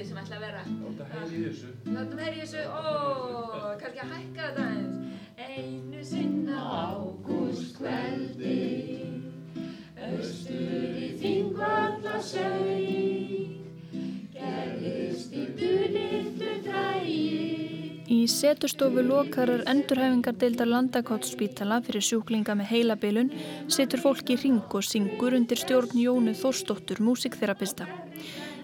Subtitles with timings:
[0.00, 0.62] flesti sem ætla að vera.
[0.80, 1.68] Láta heyri í þessu.
[1.94, 2.72] Látum heyri í þessu, ó,
[3.80, 4.96] kannski að hækka þetta aðeins.
[5.40, 6.56] Einu sinna
[6.90, 8.60] ágústkveldi,
[10.06, 12.80] austur í þingvallasauð,
[14.36, 17.26] gerðist í dulitlu drægi.
[18.10, 23.30] Í setustofu lokarar endurhæfingardeildar landakottsspítala fyrir sjúklinga með heilabilun
[23.70, 28.09] setur fólk í ring og syngur undir stjórn Jónu Þórsdóttur, músikþerapista.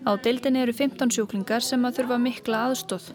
[0.07, 3.09] Á deildinni eru 15 sjúklingar sem að þurfa mikla aðstóð.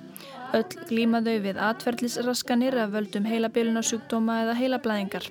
[0.57, 5.29] Öll glímaðau við atverðlisraskanir af völdum heilabilunarsjúkdóma eða heilablæðingar.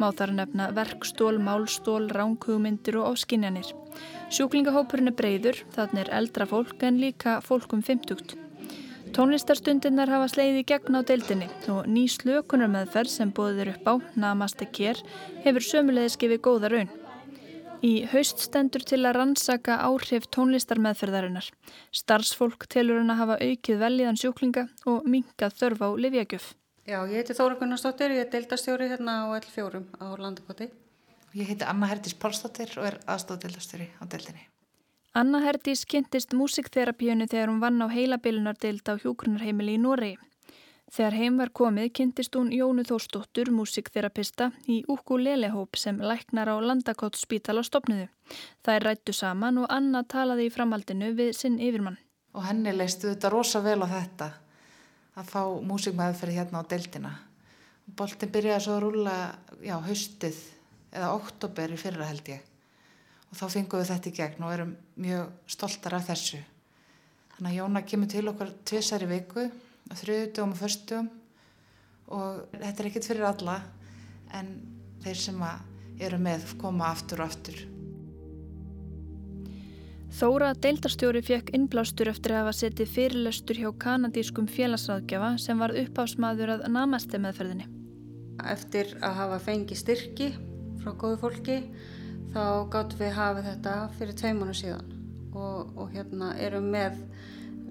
[0.00, 3.74] Má þar nefna verkstól, málstól, ránghugmyndir og ofskinjanir.
[4.32, 8.32] Sjúklingahópurinn er breyður, þannig er eldra fólk en líka fólk um 50.
[9.12, 15.04] Tónlistarstundirnar hafa sleiði gegn á deildinni og ný slökunarmeðferð sem bóðir upp á Namaste Care
[15.44, 16.92] hefur sömulegis gefið góða raun.
[17.82, 21.48] Í haust stendur til að rannsaka áhrif tónlistarmeðferðarinnar.
[21.90, 26.46] Starfsfólk telur hann að hafa aukið veljiðan sjúklinga og minkað þörf á livjagjöf.
[26.86, 30.70] Já, ég heiti Þóra Gunnarsdóttir, ég er deildastjóri hérna á L4 á Landakoti.
[31.34, 34.46] Ég heiti Anna Herdís Pálsdóttir og er aðstofdeildastjóri á deildinni.
[35.18, 40.18] Anna Herdís kynntist músikþerapíunu þegar hún vann á heilabilunardeild á hjókrunarheimili í Noregi.
[40.92, 47.62] Þegar heim var komið kynntist hún Jónu Þórsdóttur, músikþerapista, í ukulele-hóp sem læknar á Landakottsspítala
[47.64, 48.10] stopnuðu.
[48.60, 51.96] Það er rættu saman og Anna talaði í framhaldinu við sinn yfirmann.
[52.36, 54.28] Og henni leistu þetta rosa vel á þetta,
[55.16, 57.16] að fá músikmaðurferði hérna á deildina.
[57.96, 59.16] Boltin byrjaði svo að rúla,
[59.64, 60.44] já, haustið
[60.92, 62.48] eða oktober í fyrra held ég
[63.32, 66.40] og þá fengum við þetta í gegn og erum mjög stoltar af þessu.
[67.32, 69.46] Þannig að Jóna kemur til okkar tvisar í viku,
[69.90, 71.10] á þriðutugum og förstum
[72.12, 73.58] og þetta er ekkert fyrir alla
[74.36, 74.54] en
[75.02, 75.44] þeir sem
[76.02, 77.62] eru með koma aftur og aftur.
[80.12, 86.52] Þóra deildarstjóri fekk innblástur eftir að hafa setið fyrirlestur hjá kanadískum félagsráðgjafa sem var uppásmaður
[86.58, 87.64] að namaste meðferðinni.
[88.52, 90.28] Eftir að hafa fengið styrki
[90.82, 91.56] frá góðu fólki
[92.34, 94.92] þá gáttum við hafið þetta fyrir tveimunu síðan
[95.32, 97.00] og, og hérna erum með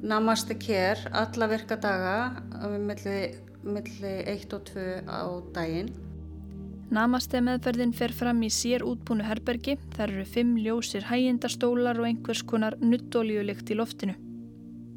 [0.01, 2.41] Namaste Care alla virka daga
[2.81, 5.22] millir milli 1 og 2 á
[5.53, 5.91] daginn.
[6.91, 9.78] Namaste meðferðin fer fram í sér útbúnu herbergi.
[9.94, 14.17] Það eru fimm ljósir hægindastólar og einhvers konar nuttolíulikt í loftinu.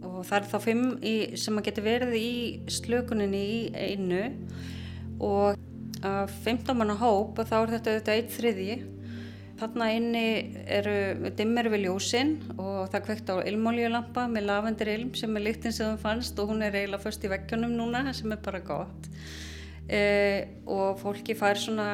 [0.08, 2.32] Og það er þá fimm í, sem að geta verið í
[2.72, 4.24] slökuninni í einu
[5.20, 5.60] og
[6.04, 8.74] að 15 manna hóp og þá er þetta auðvitað eitt þriðji
[9.54, 10.26] Þarna inni
[10.66, 15.74] eru dimmer við ljósinn og það kvekt á ilmoljulampa með lavendur ilm sem er líktinn
[15.74, 19.06] sem það fannst og hún er eiginlega först í vekkjunum núna sem er bara gott.
[19.86, 20.00] E,
[20.66, 21.86] og fólki fær svona,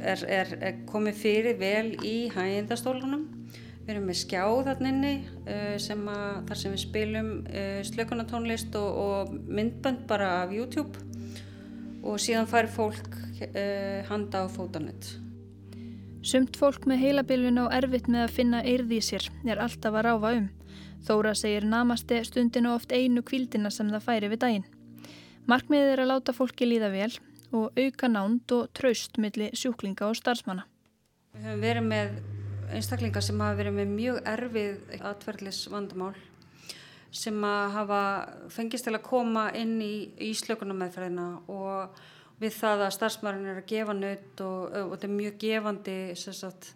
[0.00, 3.22] er, er, er komið fyrir vel í hægindastólunum.
[3.84, 5.12] Við erum með skjá þarna inni
[5.46, 11.04] e, sem að, þar sem við spilum e, slökunatónlist og, og myndbönd bara af YouTube
[12.02, 13.20] og síðan fær fólk
[13.52, 15.25] e, handa á fótanett.
[16.26, 20.08] Sumt fólk með heilabilvin á erfitt með að finna eirði í sér er alltaf að
[20.08, 20.48] ráfa um.
[21.06, 24.64] Þóra segir namaste stundinu oft einu kvildina sem það færi við daginn.
[25.46, 27.12] Markmiðið er að láta fólki líða vel
[27.54, 30.66] og auka nánd og traust millir sjúklinga og starfsmanna.
[31.36, 32.18] Við höfum verið með
[32.74, 36.16] einstaklingar sem hafa verið með mjög erfið atverðlis vandamál
[37.14, 37.38] sem
[37.78, 38.02] hafa
[38.50, 39.94] fengist til að koma inn í
[40.32, 42.02] íslökunarmeðferðina og
[42.40, 46.70] við það að starfsmærin er að gefa nött og, og þetta er mjög gefandi sagt,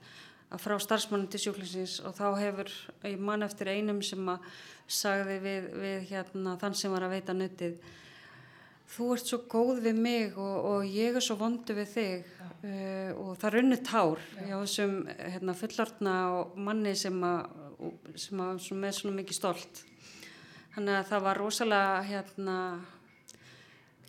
[0.51, 2.75] að frá starfsmærin til sjúklingsins og þá hefur
[3.07, 4.51] ég mann eftir einum sem að
[4.91, 7.81] sagði við, við hérna, þann sem var að veita nöttið
[8.91, 12.31] þú ert svo góð við mig og, og ég er svo vondu við þig.
[12.61, 14.59] Uh, og það runni tár Já.
[14.61, 16.15] þessum hérna, fullortna
[16.61, 17.55] manni sem, að,
[18.21, 19.81] sem að, með svona mikið stolt.
[20.75, 22.57] Þannig að það var rosalega hérna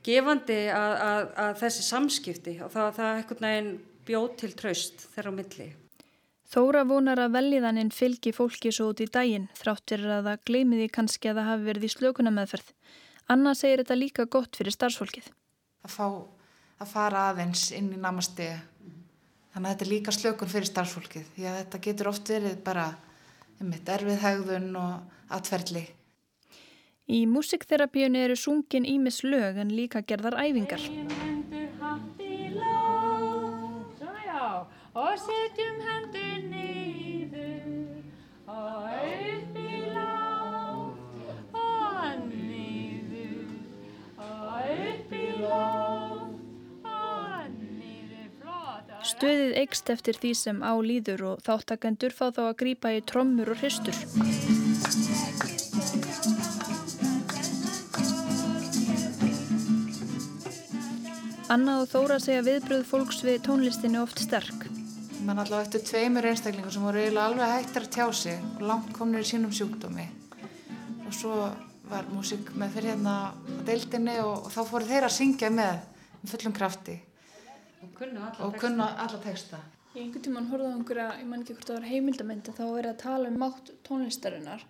[0.06, 3.72] gefandi að, að, að þessi samskipti og það, það ekkert neginn
[4.08, 5.70] bjóð til traust þeirra á milli.
[6.52, 11.32] Þóra vonar að veljiðaninn fylgi fólki svo út í daginn þráttir að það gleimiði kannski
[11.32, 12.74] að það hafi verið í slökunna meðferð.
[13.32, 15.30] Anna segir þetta líka gott fyrir starfsfólkið.
[15.88, 16.08] Að fá
[16.82, 18.50] að fara aðeins inn í namasti
[19.54, 22.86] þannig að þetta er líka slökun fyrir starfsfólkið því að þetta getur oft verið bara
[23.62, 25.86] um erfið hægðun og atverðli.
[27.12, 30.80] Í músikþerapíunni eru sungin ímis lög en líka gerðar æfingar.
[34.92, 37.68] Og setjum hendur nýður
[38.52, 43.52] og upp í lág og nýður
[44.16, 46.26] og upp í lág
[46.96, 48.96] og nýður flott.
[49.12, 53.52] Stöðið eikst eftir því sem á líður og þáttakendur fá þá að grýpa í trommur
[53.56, 54.61] og hristur.
[61.52, 64.70] Anna og Þóra segja viðbröð fólks við tónlistinni oft sterk.
[65.28, 68.94] Man allavega eftir tveimur einstaklingar sem voru eiginlega alveg hættir að tjá sig og langt
[68.96, 70.06] komnir í sínum sjúkdómi.
[71.04, 71.50] Og svo
[71.92, 73.36] var músík með fyrir hérna á
[73.68, 75.82] deildinni og, og þá fóru þeir að syngja með
[76.32, 76.96] fullum krafti
[77.84, 79.60] Og kunna alla og kunna alla texta.
[79.92, 82.88] Í einhvern tíman horfði á einhverja, ég man ekki hvort það var heimildamönd, þá er
[82.94, 84.64] að tala um mátt tónlistarinnar.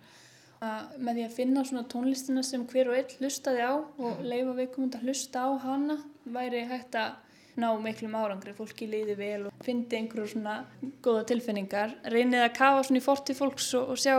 [0.58, 4.56] Að með því að finna svona tónlistina sem hver og einn hlustaði á og leifa
[4.58, 7.14] viðkomund að hlusta á hana væri hægt að
[7.60, 10.62] ná miklum árangri, fólki líði vel og fyndi einhverju svona
[11.04, 11.96] góða tilfinningar.
[12.08, 14.14] Reynið að kafa svona í forti fólks og, og sjá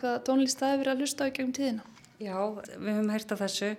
[0.00, 1.86] hvaða tónlist það hefur verið að hlusta á í gegnum tíðina.
[2.22, 2.36] Já,
[2.76, 3.70] við höfum heyrt af þessu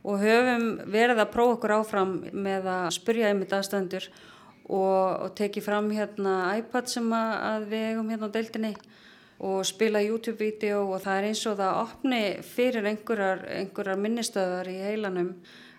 [0.00, 4.08] og höfum verið að prófa okkur áfram með að spurja einmitt aðstöndur
[4.70, 8.74] og, og teki fram hérna iPad sem að, að við eigum hérna á deildinni
[9.40, 14.78] og spila YouTube-vídeó og það er eins og það opni fyrir einhverjar, einhverjar minnistöðar í
[14.84, 15.34] heilanum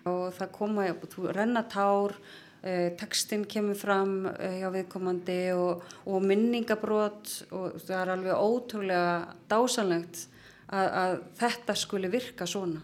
[0.08, 2.14] og það koma, þú renna tár,
[2.62, 9.36] eh, textin kemur fram eh, hjá viðkomandi og, og minningabrót og það er alveg ótrúlega
[9.50, 10.26] dásanlegt
[10.68, 12.82] að, að þetta skuli virka svona.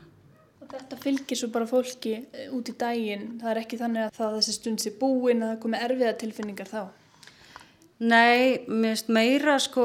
[0.68, 3.38] Þetta fylgir svo bara fólki eh, út í daginn.
[3.40, 6.72] Það er ekki þannig að það þessi stund sé búin að það komi erfiða tilfinningar
[6.72, 6.82] þá.
[7.98, 9.84] Nei, mér finnst meira sko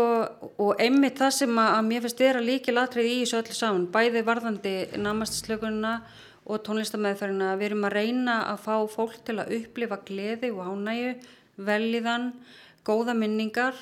[0.61, 3.87] og einmitt það sem að, að mér finnst vera líki latrið í þessu öllu saman,
[3.95, 5.93] bæði varðandi namastaslökunina
[6.43, 7.53] og tónlistamæðferðina.
[7.59, 11.15] Við erum að reyna að fá fólk til að upplifa gleði og ánægu,
[11.63, 12.31] velíðan,
[12.83, 13.77] góða minningar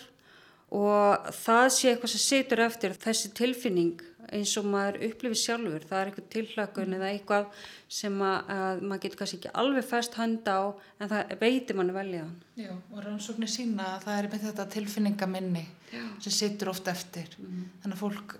[0.71, 3.99] og það sé eitthvað sem situr eftir þessi tilfinning
[4.31, 9.01] eins og maður upplifir sjálfur, það er eitthvað tilhlökun eða eitthvað sem að, að maður
[9.05, 12.37] getur kannski ekki alveg fest handa á en það veitir manni veljaðan.
[12.59, 16.05] Já, og rannsóknir sína að það er með þetta tilfinningaminni Já.
[16.23, 17.35] sem situr ofta eftir.
[17.41, 17.65] Mm.
[17.83, 18.37] Þannig að fólk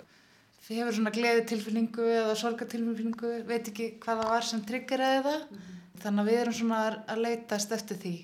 [0.80, 5.46] hefur svona gleði tilfinningu eða sorgatilfinningu, veit ekki hvað það var sem tryggir eða það.
[5.52, 5.78] Mm.
[6.02, 6.82] Þannig að við erum svona
[7.14, 8.16] að leitast eftir því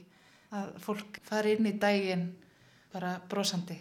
[0.57, 2.27] að fólk fari inn í daginn
[2.94, 3.77] bara brosandi.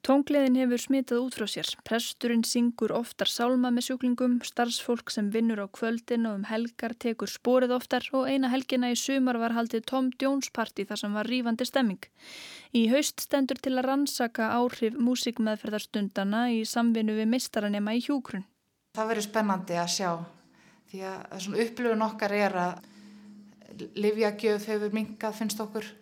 [0.00, 1.68] Tóngleðin hefur smitað út frá sér.
[1.84, 7.28] Presturinn syngur oftar sálma með sjúklingum, starfsfólk sem vinnur á kvöldin og um helgar tekur
[7.28, 11.28] spórið oftar og eina helgina í sumar var haldið Tom Jones party þar sem var
[11.28, 12.06] rífandi stemming.
[12.72, 18.46] Í haust stendur til að rannsaka áhrif músikmeðferðarstundana í samvinnu við mistaranema í hjúkrun.
[18.96, 20.10] Það verður spennandi að sjá
[20.90, 25.92] því að svona upplifun okkar er að livjagjöf hefur minkað finnst okkur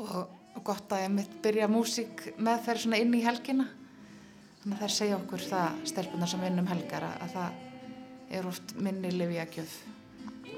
[0.00, 0.16] og
[0.54, 3.66] og gott að ég mitt byrja músík með þeir svona inn í helgina.
[4.62, 7.60] Þannig að þær segja okkur það stelpunar sem vinnum helgar að það
[8.34, 9.74] er oft minni livjagjöf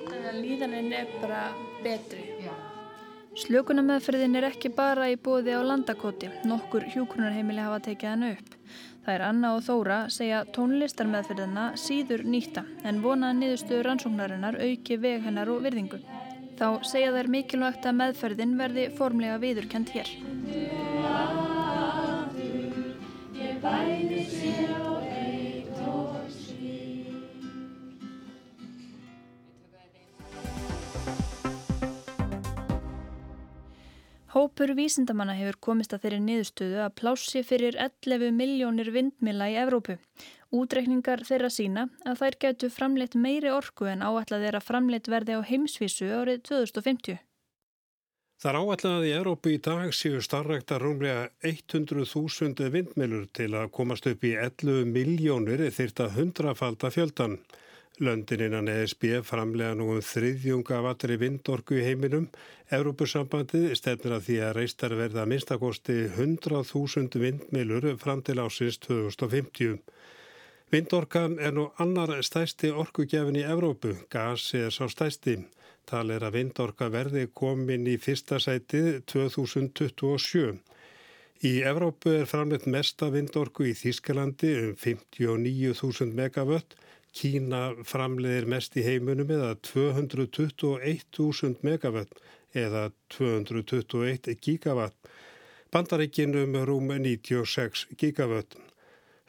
[0.07, 1.41] Þannig að líðaninn er bara
[1.83, 2.23] betri.
[2.45, 2.53] Já.
[3.37, 6.31] Slökunameðferðin er ekki bara í bóði á landakoti.
[6.47, 8.55] Nokkur hjúkrunarheimili hafa tekið hann upp.
[9.05, 15.27] Það er Anna og Þóra segja tónlistarmeðferðina síður nýtta en vonaða niðurstöður rannsóknarinnar auki veg
[15.27, 16.01] hennar og virðingu
[16.57, 20.09] Þá segja þær mikilvægt að meðferðin verði formlega viðurkend hér.
[34.37, 39.97] Hópur vísindamanna hefur komist að þeirri niðurstöðu að plássi fyrir 11 miljónir vindmila í Evrópu.
[40.53, 45.49] Útreikningar þeirra sína að þær getu framleitt meiri orku en áallega þeirra framleitt verði á
[45.49, 47.17] heimsvísu árið 2050.
[48.37, 53.73] Það er áallega að í Európu í dag séu starrekta rúmlega 100.000 vindmilur til að
[53.79, 57.39] komast upp í 11 miljónir þýrt að hundrafalda fjöldan.
[57.99, 62.27] Löndin innan ESB framlega nú um þriðjunga vatri vindorku í heiminum.
[62.69, 69.81] Európusambandið stefnir að því að reistar verða minnstakosti 100.000 vindmilur fram til ásins 2050.
[70.75, 75.39] Vindorkan er nú annar stæsti orkugjafin í Evrópu, gasi er sá stæsti.
[75.89, 80.59] Tal er að vindorka verði komin í fyrsta sætið 2027.
[81.49, 86.77] Í Evrópu er framleitt mesta vindorku í Þískalandi um 59.000 megavött.
[87.17, 92.13] Kína framleiðir mest í heimunum eða 221.000 megavött
[92.53, 94.93] eða 221 gigavatt.
[95.73, 98.61] Bandaríkinum rúm 96 gigavött.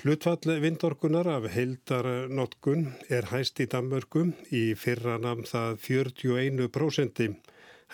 [0.03, 7.33] Hlutfall vindorkunar af heildarnotkun er hæst í Danmörku í fyrra namn það 41%.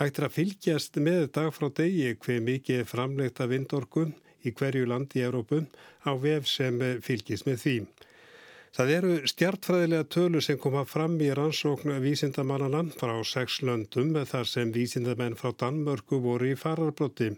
[0.01, 4.03] Hægt er að fylgjast með dag frá degi hver mikið er framlegt af vindorku
[4.43, 5.61] í hverju land í Európu
[6.03, 7.77] á vef sem fylgjast með því.
[8.73, 14.71] Það eru stjartfræðilega tölu sem koma fram í rannsóknu vísindamannana frá sex löndum þar sem
[14.73, 17.35] vísindamenn frá Danmörku voru í fararbrotti.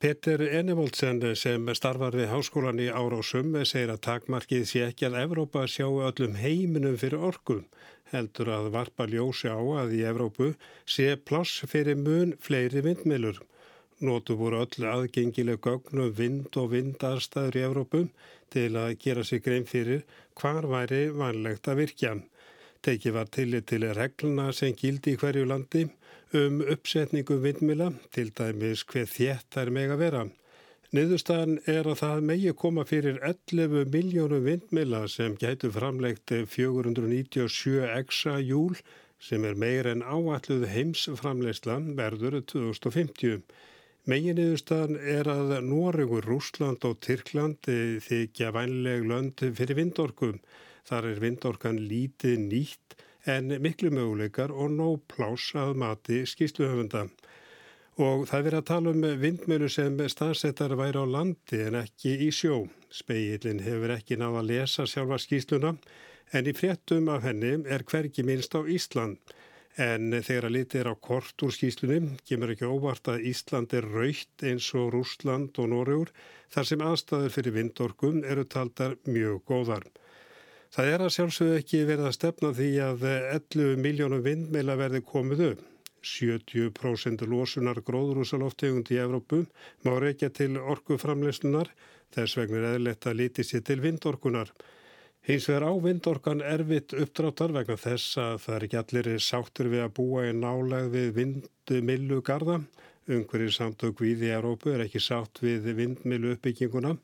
[0.00, 5.66] Peter Enevoldsen sem starfar við háskólan í Árásum segir að takmarkið sé ekki að Evrópa
[5.68, 7.66] sjáu öllum heiminum fyrir orkum
[8.14, 10.54] heldur að varpa ljósi á að í Evrópu
[10.88, 13.44] sé ploss fyrir mun fleiri vindmilur.
[14.00, 18.06] Nótu voru öll aðgengileg gögnum vind og vindarstaður í Evrópum
[18.54, 20.06] til að gera sig grein fyrir
[20.40, 22.14] hvar væri vanlegt að virkja.
[22.80, 25.84] Tekið var tillit til regluna sem gildi í hverju landi
[26.40, 30.22] um uppsetningu vindmila, til dæmis hver þétt þær meg að vera.
[30.96, 38.38] Niðurstaðan er að það megi koma fyrir 11 miljónum vindmila sem gætu framlegt 497 exa
[38.40, 38.80] júl
[39.20, 43.44] sem er meir en áalluð heims framlegslan verður 2050.
[44.08, 47.66] Meginniðurstaðan er að Nóregur, Rúsland og Tyrkland
[48.00, 50.38] þykja vænleg lönd fyrir vindorkum.
[50.88, 52.96] Þar er vindorkan lítið nýtt
[53.28, 57.10] en miklu möguleikar og nóg plás að mati skýsluhöfunda.
[58.00, 62.30] Og það verið að tala um vindmjölu sem staðsettar væri á landi en ekki í
[62.32, 62.62] sjó.
[62.88, 65.74] Speillin hefur ekki náða að lesa sjálfa skýsluna
[66.32, 69.20] en í fréttum af henni er hverki minnst á Ísland.
[69.78, 73.86] En þegar að litið er á kort úr skýslunum kemur ekki óvart að Ísland er
[73.86, 76.10] raukt eins og Rúsland og Nóriur
[76.50, 79.86] þar sem aðstæður fyrir vindorkum eru taldar mjög góðar.
[80.74, 85.44] Það er að sjálfsögðu ekki verið að stefna því að 11 miljónum vindmeila verði komið
[85.52, 85.62] upp.
[86.00, 89.42] 70% losunar gróðrúsaloftegund í Evrópu
[89.84, 91.68] má reykja til orkuframleyslunar,
[92.14, 94.54] þess vegna er eðlert að liti sér til vindorkunar.
[95.28, 99.82] Hins vegar á vindorkan erfitt uppdráttar vegna þess að það er ekki allir sáttur við
[99.84, 102.60] að búa í nálag við vindmilu garda.
[103.10, 106.94] Ungverðir samtök við í Európu er ekki sátt við vindmilu uppbygginguna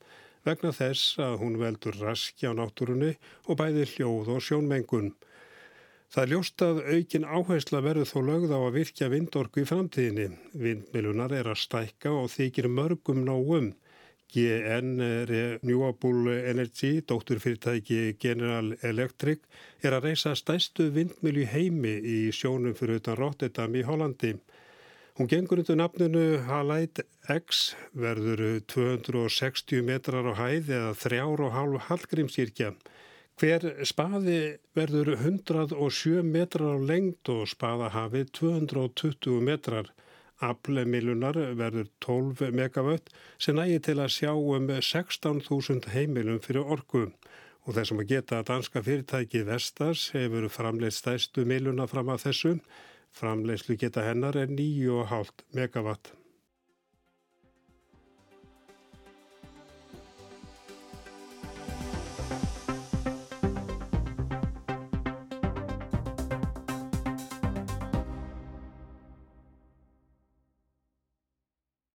[0.47, 3.17] vegna þess að hún veldur raski á náttúrunni
[3.51, 5.13] og bæði hljóð og sjónmengun.
[6.07, 10.29] Það er ljóst að aukin áhersla verður þó lögð á að virkja vindorku í framtíðinni.
[10.55, 13.73] Vindmilunar er að stækka og þykir mörgum nógum.
[14.35, 14.99] GN
[15.31, 19.45] Renewable Energy, dótturfyrirtæki General Electric,
[19.83, 24.35] er að reysa stæstu vindmilu heimi í sjónum fyrir utan Rotterdam í Hollandi.
[25.17, 32.75] Hún gengur undir nafninu Halide X, verður 260 metrar á hæð eða 3,5 hallgrímsýrkja.
[33.41, 39.91] Hver spaði verður 107 metrar á lengt og spaðahafið 220 metrar.
[40.45, 47.07] Aflemilunar verður 12 megavött sem nægi til að sjá um 16.000 heimilum fyrir orgu
[47.67, 52.53] og þessum að geta að danska fyrirtæki Vestas hefur framleitt stæstu miluna fram að þessu.
[53.17, 56.13] Framleiðslu geta hennar er 9,5 megavatt.